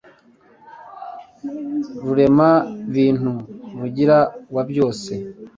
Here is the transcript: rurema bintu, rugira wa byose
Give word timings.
rurema 2.03 2.49
bintu, 2.93 3.33
rugira 3.79 4.17
wa 4.55 4.63
byose 4.69 5.11